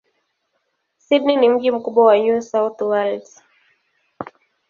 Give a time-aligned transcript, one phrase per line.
[0.97, 3.43] Sydney ni mji mkubwa wa New South Wales.